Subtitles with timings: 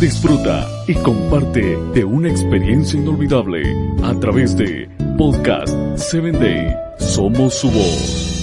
[0.00, 3.62] Disfruta y comparte de una experiencia inolvidable
[4.02, 6.74] a través de Podcast 7 Day.
[6.98, 8.34] Somos su voz.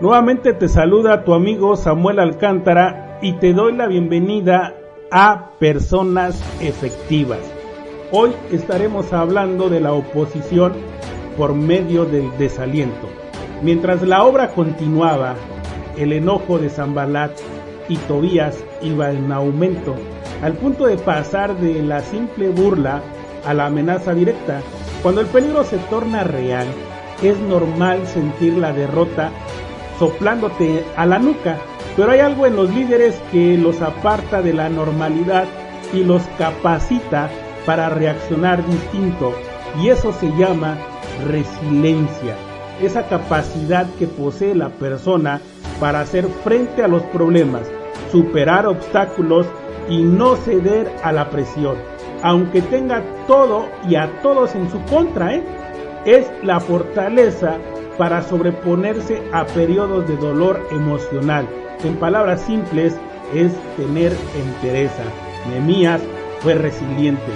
[0.00, 4.74] Nuevamente te saluda tu amigo Samuel Alcántara y te doy la bienvenida
[5.10, 7.40] a Personas Efectivas.
[8.12, 10.72] Hoy estaremos hablando de la oposición
[11.36, 13.08] por medio del desaliento.
[13.62, 15.34] Mientras la obra continuaba,
[15.98, 17.32] el enojo de Zambalat
[17.90, 19.94] y Tobías iba en aumento,
[20.42, 23.02] al punto de pasar de la simple burla
[23.44, 24.62] a la amenaza directa.
[25.02, 26.66] Cuando el peligro se torna real,
[27.22, 29.30] es normal sentir la derrota
[29.98, 31.58] soplándote a la nuca.
[31.96, 35.44] Pero hay algo en los líderes que los aparta de la normalidad
[35.92, 37.30] y los capacita
[37.66, 39.34] para reaccionar distinto.
[39.80, 40.76] Y eso se llama
[41.26, 42.36] resiliencia.
[42.80, 45.40] Esa capacidad que posee la persona
[45.78, 47.62] para hacer frente a los problemas,
[48.10, 49.46] superar obstáculos
[49.88, 51.76] y no ceder a la presión.
[52.22, 55.42] Aunque tenga todo y a todos en su contra, ¿eh?
[56.04, 57.58] es la fortaleza
[58.00, 61.46] para sobreponerse a periodos de dolor emocional.
[61.84, 62.96] En palabras simples,
[63.34, 65.02] es tener entereza.
[65.50, 66.00] Nehemías
[66.38, 67.30] fue resiliente,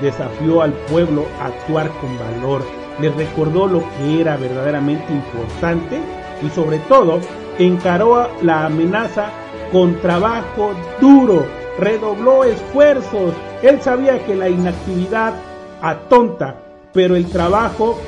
[0.00, 2.62] desafió al pueblo a actuar con valor,
[2.98, 6.00] le recordó lo que era verdaderamente importante
[6.42, 7.20] y sobre todo
[7.58, 9.28] encaró la amenaza
[9.70, 11.44] con trabajo duro,
[11.78, 13.34] redobló esfuerzos.
[13.60, 15.34] Él sabía que la inactividad
[15.82, 16.56] atonta,
[16.94, 17.98] pero el trabajo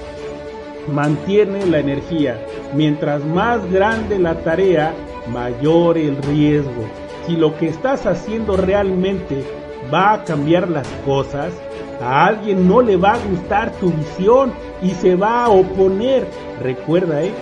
[0.89, 2.39] mantiene la energía.
[2.75, 4.95] Mientras más grande la tarea,
[5.29, 6.85] mayor el riesgo.
[7.27, 9.45] Si lo que estás haciendo realmente
[9.93, 11.53] va a cambiar las cosas,
[12.01, 16.27] a alguien no le va a gustar tu visión y se va a oponer.
[16.63, 17.33] Recuerda, ¿eh?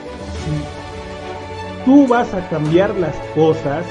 [0.45, 3.85] si tú vas a cambiar las cosas,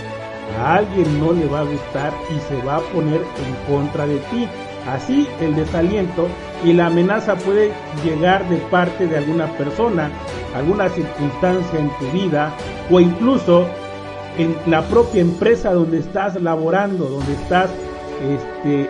[0.59, 4.17] a alguien no le va a gustar y se va a poner en contra de
[4.17, 4.47] ti.
[4.87, 6.27] Así el desaliento
[6.63, 7.71] y la amenaza puede
[8.03, 10.11] llegar de parte de alguna persona,
[10.55, 12.53] alguna circunstancia en tu vida
[12.91, 13.65] o incluso
[14.37, 17.69] en la propia empresa donde estás laborando, donde estás
[18.21, 18.89] este,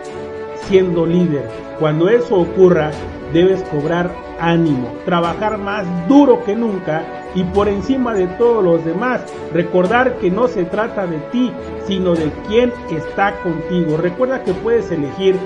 [0.66, 1.48] siendo líder.
[1.78, 2.90] Cuando eso ocurra,
[3.32, 9.22] debes cobrar ánimo, trabajar más duro que nunca y por encima de todos los demás,
[9.52, 11.52] recordar que no se trata de ti,
[11.86, 13.96] sino de quien está contigo.
[13.96, 15.36] Recuerda que puedes elegir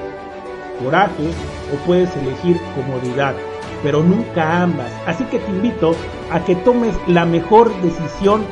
[0.82, 1.30] coraje
[1.72, 3.34] o puedes elegir comodidad,
[3.82, 4.92] pero nunca ambas.
[5.06, 5.94] Así que te invito
[6.30, 8.44] a que tomes la mejor decisión